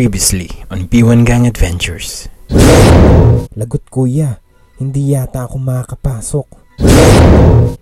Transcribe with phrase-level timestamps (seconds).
[0.00, 2.24] Previously on B1 Gang Adventures.
[3.52, 4.40] Lagot kuya,
[4.80, 6.46] hindi yata ako makakapasok.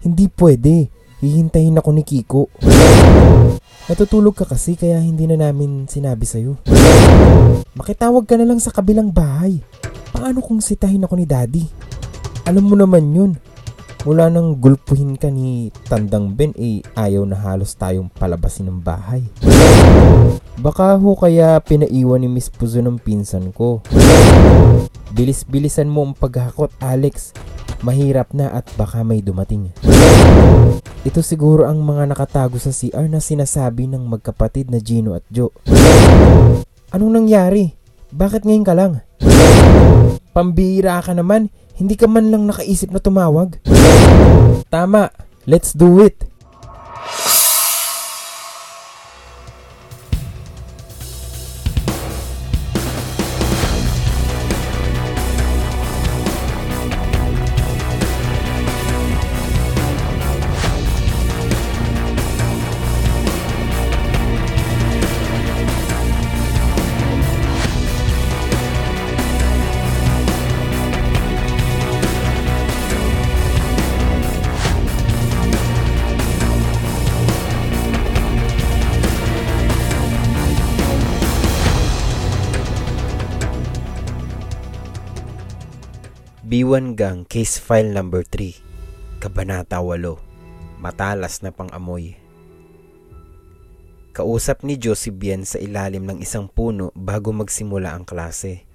[0.03, 0.91] Hindi pwede,
[1.23, 2.51] hihintayin ako ni Kiko.
[3.87, 6.59] Natutulog ka kasi kaya hindi na namin sinabi sa'yo.
[7.79, 9.63] Makitawag ka na lang sa kabilang bahay.
[10.11, 11.71] Paano kung sitahin ako ni Daddy?
[12.51, 13.39] Alam mo naman yun.
[14.07, 19.27] Mula nang gulpuhin ka ni Tandang Ben eh ayaw na halos tayong palabasin ng bahay.
[20.63, 23.83] Baka ho kaya pinaiwan ni Miss Puzo ng pinsan ko.
[25.11, 27.35] Bilis-bilisan mo ang paghakot, Alex.
[27.83, 29.75] Mahirap na at baka may dumating.
[31.03, 35.51] Ito siguro ang mga nakatago sa CR na sinasabi ng magkapatid na Gino at Joe.
[36.95, 37.75] Anong nangyari?
[38.15, 38.93] Bakit ngayon ka lang?
[40.33, 43.59] Pambihira ka naman, hindi ka man lang nakaisip na tumawag.
[44.73, 45.11] Tama,
[45.47, 46.27] let's do it.
[86.59, 92.19] B1 Gang Case File Number 3 Kabanata 8 Matalas na pang-amoy
[94.11, 98.67] Kausap ni Josie Bien sa ilalim ng isang puno bago magsimula ang klase.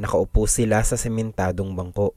[0.00, 2.16] Nakaupo sila sa sementadong bangko.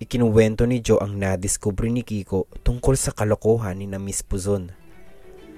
[0.00, 4.72] Ikinuwento ni Joe ang nadiskubre ni Kiko tungkol sa kalokohan ni na Miss Puzon.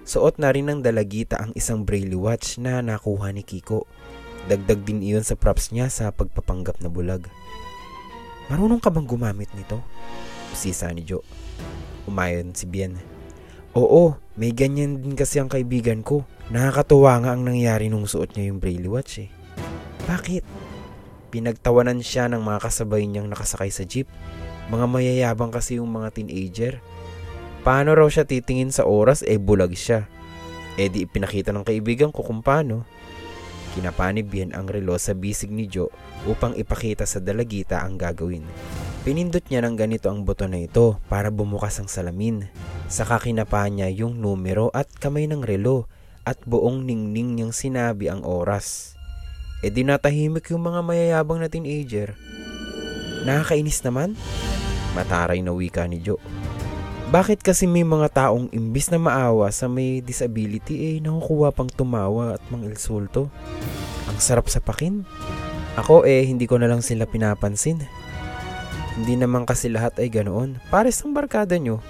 [0.03, 3.87] Suot na rin ng dalagita ang isang braille watch na nakuha ni Kiko.
[4.51, 7.23] Dagdag din iyon sa props niya sa pagpapanggap na bulag.
[8.49, 9.85] Marunong ka bang gumamit nito?
[10.57, 11.21] Sisa ni Joe.
[12.09, 12.97] Umayon si Bien.
[13.77, 16.25] Oo, may ganyan din kasi ang kaibigan ko.
[16.49, 19.29] Nakakatuwa nga ang nangyari nung suot niya yung braille watch eh.
[20.09, 20.41] Bakit?
[21.29, 24.09] Pinagtawanan siya ng mga kasabay niyang nakasakay sa jeep.
[24.73, 26.81] Mga mayayabang kasi yung mga teenager.
[27.61, 30.09] Paano raw siya titingin sa oras eh bulag siya.
[30.81, 32.89] Eh di ipinakita ng kaibigan ko kung paano.
[33.79, 35.87] Kinapani Bien ang relo sa bisig ni Joe
[36.27, 38.43] upang ipakita sa dalagita ang gagawin.
[39.07, 42.51] Pinindot niya ng ganito ang buto na ito para bumukas ang salamin.
[42.91, 45.87] Saka kinapa niya yung numero at kamay ng relo
[46.27, 48.99] at buong ningning niyang sinabi ang oras.
[49.63, 52.19] E di natahimik yung mga mayayabang na teenager.
[53.31, 54.19] Nakakainis naman?
[54.99, 56.19] Mataray na wika ni Joe.
[57.09, 62.37] Bakit kasi may mga taong imbis na maawa sa may disability eh nakukuha pang tumawa
[62.37, 63.33] at mangilsulto?
[64.13, 65.09] Ang sarap sa pakin.
[65.81, 67.81] Ako eh hindi ko na lang sila pinapansin.
[69.01, 70.61] Hindi naman kasi lahat ay ganoon.
[70.69, 71.81] Pares ang barkada nyo.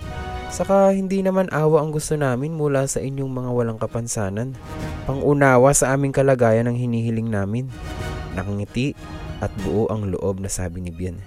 [0.55, 4.55] Saka hindi naman awa ang gusto namin mula sa inyong mga walang kapansanan.
[5.03, 7.67] Pangunawa sa aming kalagayan ang hinihiling namin.
[8.39, 8.95] Nakangiti
[9.43, 11.19] at buo ang loob na sabi ni Bien.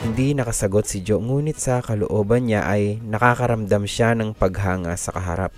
[0.00, 5.52] Hindi nakasagot si Joe ngunit sa kalooban niya ay nakakaramdam siya ng paghanga sa kaharap.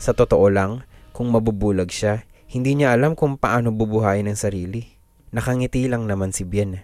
[0.00, 4.96] Sa totoo lang, kung mabubulag siya, hindi niya alam kung paano bubuhayin ang sarili.
[5.36, 6.80] Nakangiti lang naman si Bien.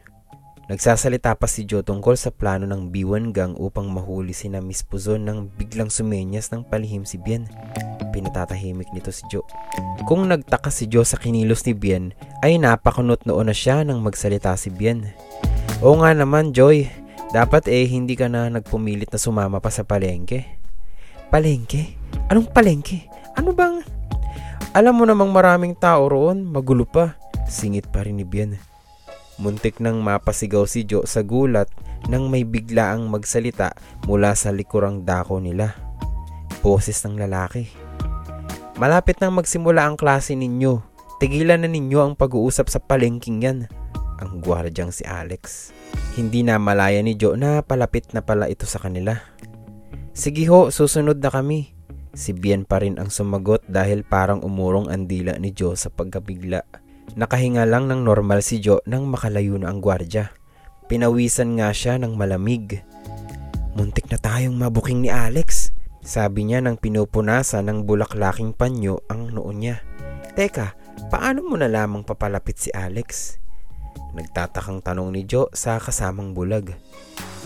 [0.68, 4.84] Nagsasalita pa si Joe tungkol sa plano ng B1 gang upang mahuli si na Miss
[4.84, 7.48] Puzon nang biglang sumenyas ng palihim si Bien.
[8.12, 9.44] Pinatatahimik nito si Joe.
[10.04, 12.12] Kung nagtaka si Joe sa kinilos ni Bien,
[12.44, 15.16] ay napakunot noon na siya nang magsalita si Bien.
[15.82, 16.86] Oo nga naman, Joy.
[17.34, 20.46] Dapat eh hindi ka na nagpumilit na sumama pa sa palengke.
[21.34, 21.98] Palengke?
[22.30, 23.10] Anong palengke?
[23.34, 23.82] Ano bang...
[24.74, 27.18] Alam mo namang maraming tao roon, magulo pa.
[27.50, 28.54] Singit pa rin ni Bien.
[29.38, 31.66] Muntik nang mapasigaw si Jo sa gulat
[32.06, 33.74] nang may biglaang magsalita
[34.06, 35.74] mula sa likurang dako nila.
[36.62, 37.66] Boses ng lalaki.
[38.78, 40.82] Malapit nang magsimula ang klase ninyo.
[41.18, 43.58] Tigilan na ninyo ang pag-uusap sa palengking yan
[44.24, 45.70] ang gwardyang si Alex.
[46.16, 49.20] Hindi na malaya ni Joe na palapit na pala ito sa kanila.
[50.16, 51.76] Sige ho, susunod na kami.
[52.14, 56.62] Si Bien pa rin ang sumagot dahil parang umurong ang dila ni Joe sa pagkabigla.
[57.18, 60.30] Nakahinga lang ng normal si Joe nang makalayo na ang gwardya.
[60.86, 62.80] Pinawisan nga siya ng malamig.
[63.74, 65.74] Muntik na tayong mabuking ni Alex.
[66.04, 69.76] Sabi niya nang pinupunasan ng bulaklaking panyo ang noon niya.
[70.38, 70.78] Teka,
[71.10, 73.38] paano mo na lamang papalapit si Alex?
[74.14, 76.74] Nagtatakang tanong ni Joe sa kasamang bulag.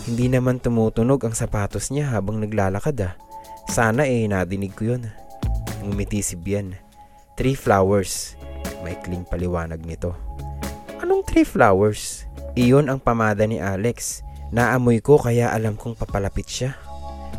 [0.05, 3.13] Hindi naman tumutunog ang sapatos niya habang naglalakad ah.
[3.69, 5.09] Sana eh nadinig ko yun.
[5.85, 6.73] Ngumiti si Bien.
[7.37, 8.33] Three flowers.
[8.81, 10.17] Maikling paliwanag nito.
[11.01, 12.25] Anong three flowers?
[12.57, 14.25] Iyon ang pamada ni Alex.
[14.49, 16.73] Naamoy ko kaya alam kong papalapit siya.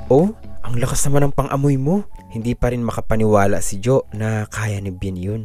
[0.07, 0.31] Oh,
[0.63, 2.07] ang lakas naman ng pang-amoy mo.
[2.31, 5.43] Hindi pa rin makapaniwala si Joe na kaya ni Bien yun.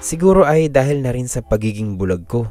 [0.00, 2.48] Siguro ay dahil na rin sa pagiging bulag ko.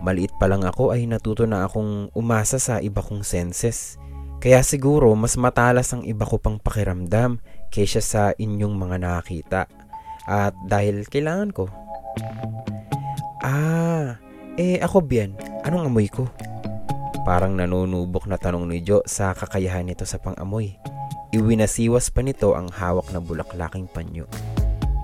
[0.00, 4.00] Maliit pa lang ako ay natuto na akong umasa sa iba kong senses.
[4.40, 9.68] Kaya siguro mas matalas ang iba ko pang pakiramdam kaysa sa inyong mga nakakita.
[10.24, 11.68] At dahil kailangan ko.
[13.44, 14.16] Ah,
[14.56, 15.36] eh ako Bien,
[15.68, 16.24] anong amoy ko?
[17.28, 20.80] Parang nanunubok na tanong ni Joe sa kakayahan nito sa pang-amoy.
[21.30, 24.24] Iwinasiwas pa nito ang hawak na bulaklaking panyo.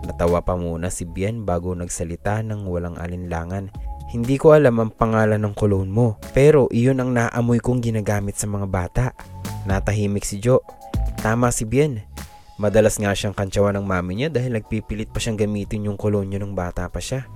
[0.09, 3.69] Natawa pa muna si Bien bago nagsalita ng walang alinlangan.
[4.07, 8.47] Hindi ko alam ang pangalan ng cologne mo, pero iyon ang naamoy kong ginagamit sa
[8.47, 9.05] mga bata.
[9.67, 10.63] Natahimik si Joe.
[11.19, 12.07] Tama si Bien.
[12.57, 16.55] Madalas nga siyang kantsawan ng mami niya dahil nagpipilit pa siyang gamitin yung niya nung
[16.55, 17.27] bata pa siya.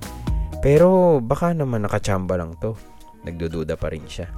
[0.62, 2.78] Pero baka naman nakachamba lang to.
[3.26, 4.30] Nagdududa pa rin siya.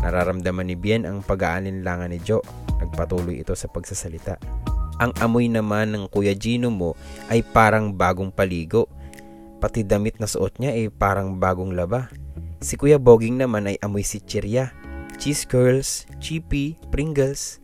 [0.00, 2.46] Nararamdaman ni Bien ang pag-aalinlangan ni Joe.
[2.78, 4.38] Nagpatuloy ito sa pagsasalita.
[5.02, 6.94] Ang amoy naman ng Kuya Gino mo
[7.26, 8.86] ay parang bagong paligo.
[9.58, 12.06] Pati damit na suot niya ay parang bagong laba.
[12.62, 14.70] Si Kuya Boging naman ay amoy sitsirya,
[15.18, 17.58] cheese curls, chippy, Pringles.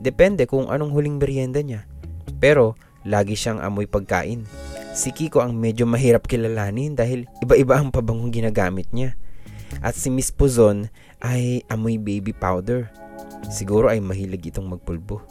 [0.00, 1.88] Depende kung anong huling merienda niya.
[2.36, 2.76] Pero
[3.08, 4.44] lagi siyang amoy pagkain.
[4.92, 9.16] Si Kiko ang medyo mahirap kilalanin dahil iba-iba ang pabangong ginagamit niya.
[9.80, 10.92] At si Miss Puzon
[11.24, 12.92] ay amoy baby powder.
[13.48, 15.24] Siguro ay mahilig itong magpulbo.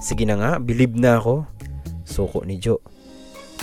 [0.00, 1.44] Sige na nga, bilib na ako.
[2.08, 2.80] Suko ni Joe.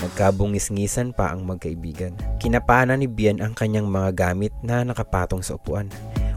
[0.04, 2.16] Nagkabungis-ngisan pa ang magkaibigan.
[2.44, 5.88] Kinapana ni Bian ang kanyang mga gamit na nakapatong sa upuan.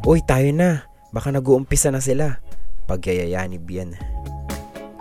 [0.07, 0.87] Uy, tayo na.
[1.11, 2.39] Baka nag-uumpisa na sila.
[2.87, 3.99] Pagyayaya ni Bian.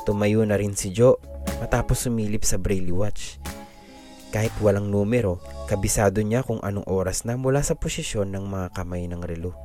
[0.09, 1.19] Tumayo na rin si Joe
[1.61, 3.37] matapos sumilip sa Braille watch.
[4.33, 5.39] Kahit walang numero,
[5.71, 9.55] kabisado niya kung anong oras na mula sa posisyon ng mga kamay ng relo.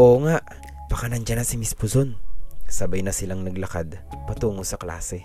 [0.00, 0.40] Oo nga,
[0.88, 2.16] baka nandyan na si Miss Puzon.
[2.64, 5.20] Sabay na silang naglakad patungo sa klase.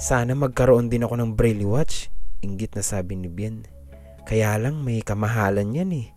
[0.00, 2.08] Sana magkaroon din ako ng Braille watch,
[2.40, 3.60] inggit na sabi ni Bien.
[4.24, 6.08] Kaya lang may kamahalan yan eh.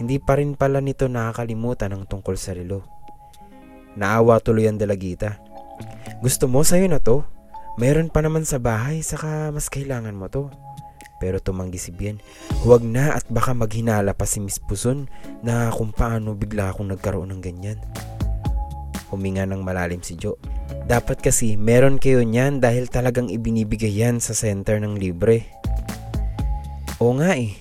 [0.00, 2.80] Hindi pa rin pala nito nakakalimutan ang tungkol sa relo.
[3.92, 5.36] Naawa tuloy ang dalagita.
[6.24, 7.20] Gusto mo sa'yo na to?
[7.76, 10.48] Meron pa naman sa bahay, saka mas kailangan mo to.
[11.20, 12.16] Pero tumanggi si Bien.
[12.64, 15.12] Huwag na at baka maghinala pa si Miss Puson
[15.44, 17.76] na kung paano bigla akong nagkaroon ng ganyan.
[19.10, 20.38] Huminga ng malalim si Joe.
[20.86, 25.50] Dapat kasi meron kayo niyan dahil talagang ibinibigay yan sa center ng libre.
[27.02, 27.54] Oo nga eh.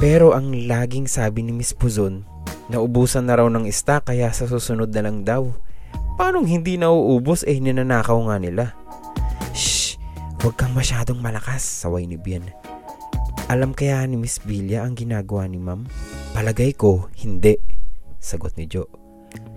[0.00, 2.24] Pero ang laging sabi ni Miss Puzon,
[2.72, 5.52] naubusan na raw ng stock kaya sa susunod na lang daw.
[6.16, 8.64] Paano hindi nauubos eh ninanakaw nga nila?
[9.52, 10.00] Shh!
[10.42, 12.42] Huwag kang masyadong malakas, saway ni Bien.
[13.50, 15.86] Alam kaya ni Miss Villa ang ginagawa ni Ma'am?
[16.32, 17.58] Palagay ko, hindi,
[18.18, 19.01] sagot ni Joe.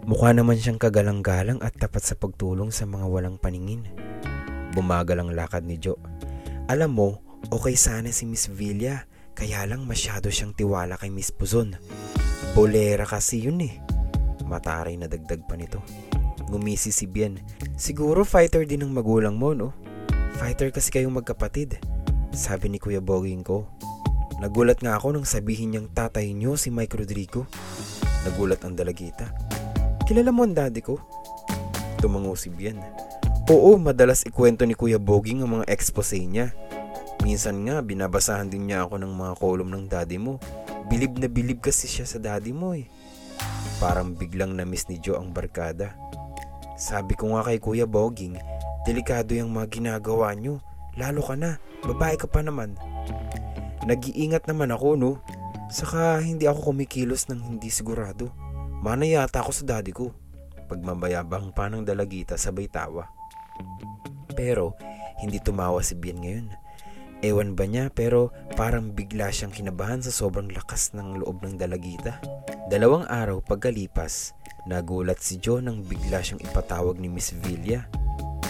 [0.06, 3.90] Mukha naman siyang kagalang-galang at tapat sa pagtulong sa mga walang paningin.
[4.78, 5.98] Bumagal ang lakad ni Joe.
[6.70, 7.10] Alam mo,
[7.50, 11.74] okay sana si Miss Villa, kaya lang masyado siyang tiwala kay Miss Puzon.
[12.54, 13.82] Bolera kasi yun eh.
[14.46, 15.82] Mataray na dagdag pa nito.
[16.54, 17.42] Ngumisi si Bien.
[17.74, 19.74] Siguro fighter din ng magulang mo, no?
[20.38, 21.82] Fighter kasi kayong magkapatid.
[22.30, 23.66] Sabi ni Kuya Boging ko.
[24.38, 27.50] Nagulat nga ako nang sabihin niyang tatay niyo si Mike Rodrigo.
[28.28, 29.32] Nagulat ang dalagita.
[30.06, 31.02] Kilala mo ang daddy ko?
[31.98, 32.78] Tumango si Bien.
[33.50, 36.54] Oo, madalas ikwento ni Kuya Boging ang mga expose niya.
[37.26, 40.38] Minsan nga, binabasahan din niya ako ng mga kolom ng daddy mo.
[40.94, 42.86] Bilib na bilib kasi siya sa daddy mo eh.
[43.82, 45.98] Parang biglang na-miss ni Joe ang barkada.
[46.78, 48.38] Sabi ko nga kay Kuya Boging,
[48.86, 50.62] delikado yung mga ginagawa niyo.
[51.02, 52.78] Lalo ka na, babae ka pa naman.
[53.90, 55.12] Nag-iingat naman ako no.
[55.74, 58.45] Saka hindi ako kumikilos ng hindi sigurado.
[58.86, 60.14] Mana yata ako sa daddy ko.
[60.70, 63.10] Pagmabayabang pa ng dalagita sabay tawa.
[64.38, 64.78] Pero
[65.18, 66.54] hindi tumawa si Bien ngayon.
[67.26, 72.22] Ewan ba niya pero parang bigla siyang kinabahan sa sobrang lakas ng loob ng dalagita.
[72.70, 74.38] Dalawang araw pagkalipas,
[74.70, 77.90] nagulat si Joe nang bigla siyang ipatawag ni Miss Villa.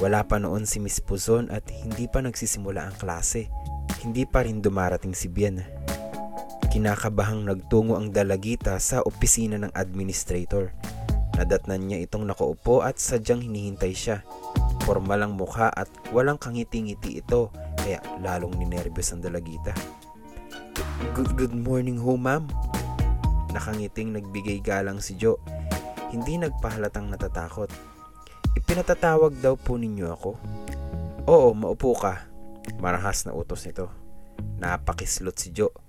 [0.03, 3.47] Wala pa noon si Miss Puzon at hindi pa nagsisimula ang klase.
[4.03, 5.63] Hindi pa rin dumarating si Bien.
[6.75, 10.75] Kinakabahang nagtungo ang dalagita sa opisina ng administrator.
[11.39, 14.27] Nadatnan niya itong nakaupo at sadyang hinihintay siya.
[14.83, 17.47] Formal ang mukha at walang kangiti-ngiti ito
[17.79, 19.71] kaya lalong ninervyos ang dalagita.
[21.15, 22.43] Good, good morning ho ma'am.
[23.55, 25.39] Nakangiting nagbigay galang si Joe.
[26.11, 27.71] Hindi nagpahalatang natatakot.
[28.51, 30.31] Ipinatatawag daw po ninyo ako.
[31.31, 32.27] Oo, maupo ka.
[32.83, 33.87] Marahas na utos nito.
[34.59, 35.84] Napakislot si Joe.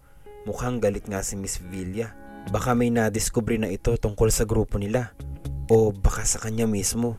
[0.46, 2.14] Mukhang galit nga si Miss Villa.
[2.54, 5.10] Baka may nadiskubre na ito tungkol sa grupo nila.
[5.66, 7.18] O baka sa kanya mismo.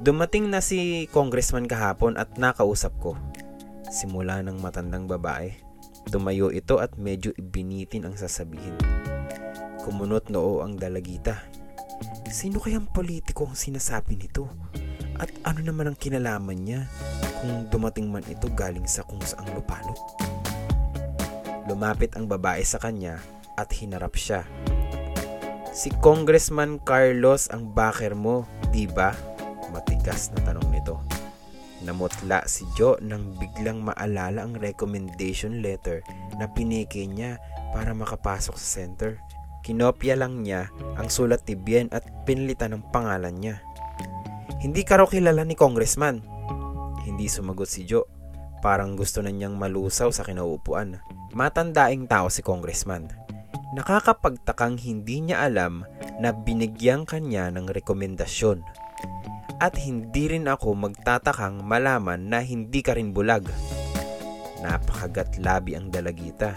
[0.00, 3.20] Dumating na si congressman kahapon at nakausap ko.
[3.92, 5.60] Simula ng matandang babae.
[6.08, 8.80] Tumayo ito at medyo ibinitin ang sasabihin.
[9.84, 11.44] Kumunot noo ang dalagita.
[12.32, 14.48] Sino kayang politiko ang sinasabi nito?
[15.20, 16.88] At ano naman ang kinalaman niya
[17.44, 20.25] kung dumating man ito galing sa kung saang lupalop?
[21.66, 23.18] Lumapit ang babae sa kanya
[23.58, 24.46] at hinarap siya.
[25.76, 29.12] Si Congressman Carlos ang backer mo, di ba?
[29.74, 30.96] Matigas na tanong nito.
[31.84, 36.00] Namutla si Joe nang biglang maalala ang recommendation letter
[36.40, 37.36] na pinike niya
[37.76, 39.20] para makapasok sa center.
[39.60, 43.60] Kinopya lang niya ang sulat ni Bien at pinilitan ng pangalan niya.
[44.62, 46.22] Hindi ka raw kilala ni Congressman.
[47.04, 48.06] Hindi sumagot si Joe.
[48.64, 50.96] Parang gusto na niyang malusaw sa kinauupuan.
[51.36, 53.12] Matandaing tao si Congressman.
[53.76, 55.84] Nakakapagtakang hindi niya alam
[56.16, 58.64] na binigyan kanya ng rekomendasyon.
[59.60, 63.44] At hindi rin ako magtatakang malaman na hindi ka rin bulag.
[64.64, 66.56] Napakagat labi ang dalagita.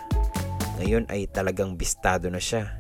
[0.80, 2.80] Ngayon ay talagang bistado na siya.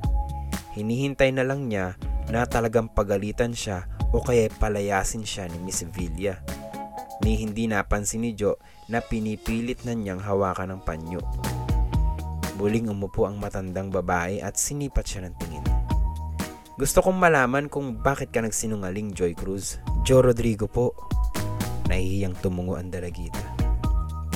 [0.79, 2.00] Hinihintay na lang niya
[2.32, 6.39] na talagang pagalitan siya o kaya palayasin siya ni Miss Villa.
[7.27, 8.56] Ni hindi napansin ni Joe
[8.88, 11.20] na pinipilit na niyang hawakan ng panyo.
[12.60, 15.63] Muling umupo ang matandang babae at sinipat siya ng tingin.
[16.75, 19.80] Gusto kong malaman kung bakit ka nagsinungaling, Joy Cruz.
[20.04, 20.92] Joe Rodrigo po.
[21.88, 23.39] Nahihiyang tumungo ang dalagita.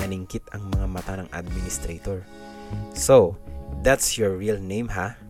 [0.00, 2.24] Naningkit ang mga mata ng administrator.
[2.96, 3.36] So,
[3.84, 5.20] that's your real name ha?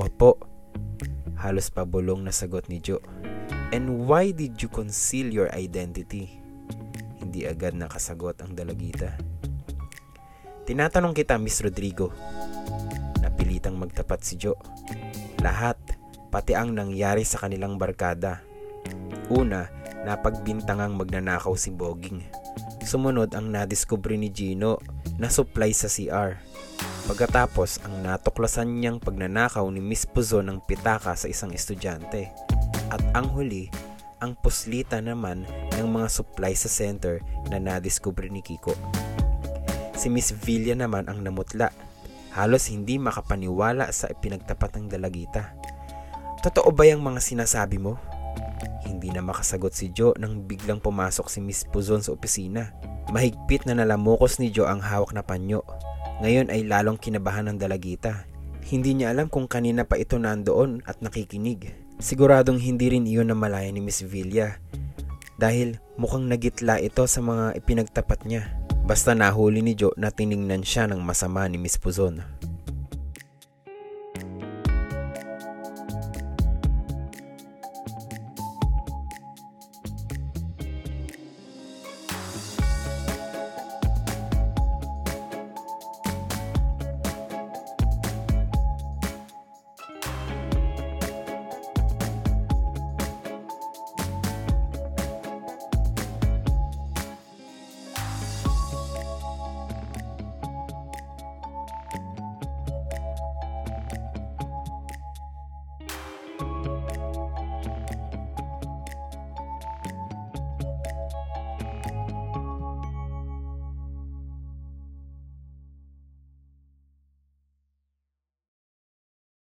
[0.00, 0.40] Opo.
[1.36, 3.04] Halos pabulong na sagot ni Joe.
[3.76, 6.40] And why did you conceal your identity?
[7.20, 9.20] Hindi agad nakasagot ang dalagita.
[10.62, 12.14] Tinatanong kita, Miss Rodrigo.
[13.18, 14.54] Napilitang magtapat si Joe.
[15.42, 15.74] Lahat,
[16.30, 18.46] pati ang nangyari sa kanilang barkada.
[19.26, 19.66] Una,
[20.06, 22.22] napagbintangang magnanakaw si Boging.
[22.78, 24.78] Sumunod ang nadiskubre ni Gino
[25.18, 26.38] na supply sa CR.
[27.10, 32.30] Pagkatapos ang natuklasan niyang pagnanakaw ni Miss Puzo ng pitaka sa isang estudyante.
[32.86, 33.66] At ang huli,
[34.22, 35.42] ang puslita naman
[35.74, 37.18] ng mga supply sa center
[37.50, 38.78] na nadiskubre ni Kiko.
[40.02, 41.70] Si Miss Villa naman ang namutla.
[42.34, 45.54] Halos hindi makapaniwala sa ipinagtapat ng dalagita.
[46.42, 48.02] Totoo ba yung mga sinasabi mo?
[48.82, 52.74] Hindi na makasagot si Joe nang biglang pumasok si Miss Puzon sa opisina.
[53.14, 55.62] Mahigpit na nalamukos ni Joe ang hawak na panyo.
[56.18, 58.26] Ngayon ay lalong kinabahan ng dalagita.
[58.66, 61.78] Hindi niya alam kung kanina pa ito nandoon at nakikinig.
[62.02, 64.58] Siguradong hindi rin iyon na malaya ni Miss Villa.
[65.38, 68.61] Dahil mukhang nagitla ito sa mga ipinagtapat niya.
[68.92, 72.20] Basta nahuli ni Joe na tiningnan siya ng masama ni Miss Puzon.